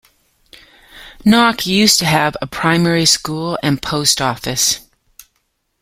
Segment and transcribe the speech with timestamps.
[1.23, 4.79] Knock used to have a primary school and post office.